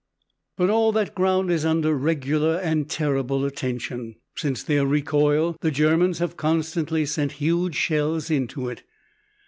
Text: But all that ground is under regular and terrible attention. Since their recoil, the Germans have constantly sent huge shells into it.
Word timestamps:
But 0.57 0.71
all 0.71 0.91
that 0.93 1.13
ground 1.13 1.51
is 1.51 1.63
under 1.63 1.95
regular 1.95 2.55
and 2.57 2.89
terrible 2.89 3.45
attention. 3.45 4.15
Since 4.35 4.63
their 4.63 4.83
recoil, 4.83 5.55
the 5.61 5.69
Germans 5.69 6.17
have 6.17 6.35
constantly 6.37 7.05
sent 7.05 7.33
huge 7.33 7.75
shells 7.75 8.31
into 8.31 8.67
it. 8.67 8.81